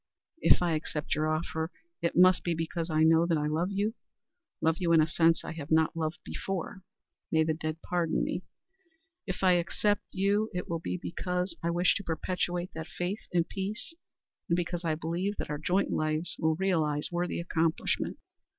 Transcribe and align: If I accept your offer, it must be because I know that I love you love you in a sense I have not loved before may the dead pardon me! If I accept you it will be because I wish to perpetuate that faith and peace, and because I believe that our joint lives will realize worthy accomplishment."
If 0.39 0.63
I 0.63 0.71
accept 0.73 1.13
your 1.13 1.27
offer, 1.27 1.69
it 2.01 2.15
must 2.17 2.43
be 2.43 2.55
because 2.55 2.89
I 2.89 3.03
know 3.03 3.27
that 3.27 3.37
I 3.37 3.45
love 3.45 3.69
you 3.69 3.93
love 4.59 4.77
you 4.79 4.93
in 4.93 4.99
a 4.99 5.05
sense 5.05 5.43
I 5.43 5.51
have 5.51 5.69
not 5.69 5.95
loved 5.95 6.17
before 6.25 6.81
may 7.31 7.43
the 7.43 7.53
dead 7.53 7.83
pardon 7.83 8.23
me! 8.23 8.41
If 9.27 9.43
I 9.43 9.51
accept 9.51 10.01
you 10.09 10.49
it 10.55 10.67
will 10.67 10.79
be 10.79 10.97
because 10.97 11.55
I 11.61 11.69
wish 11.69 11.93
to 11.97 12.03
perpetuate 12.03 12.73
that 12.73 12.87
faith 12.87 13.27
and 13.31 13.47
peace, 13.47 13.93
and 14.49 14.55
because 14.55 14.83
I 14.83 14.95
believe 14.95 15.35
that 15.37 15.51
our 15.51 15.59
joint 15.59 15.91
lives 15.91 16.35
will 16.39 16.55
realize 16.55 17.09
worthy 17.11 17.39
accomplishment." 17.39 18.17